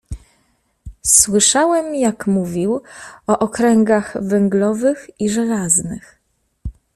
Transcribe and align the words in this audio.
"Słyszałem 1.05 1.95
jak 1.95 2.27
mówił 2.27 2.81
o 3.27 3.39
okręgach 3.39 4.23
węglowych 4.23 5.09
i 5.19 5.29
żelaznych." 5.29 6.17